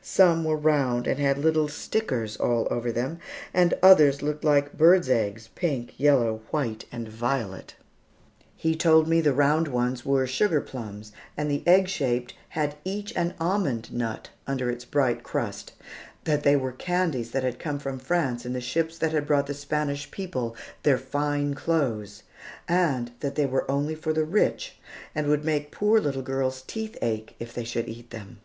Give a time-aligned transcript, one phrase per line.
[0.00, 3.18] Some were round and had little "stickers" all over them,
[3.52, 7.74] and others looked like birds' eggs, pink, yellow, white, and violet.
[8.56, 13.12] He told me the round ones were sugar plums, and the egg shaped had each
[13.16, 15.72] an almond nut under its bright crust;
[16.22, 19.48] that they were candies that had come from France in the ships that had brought
[19.48, 20.54] the Spanish people
[20.84, 22.22] their fine clothes;
[22.68, 24.76] and that they were only for the rich,
[25.12, 28.38] and would make poor little girls' teeth ache, if they should eat them.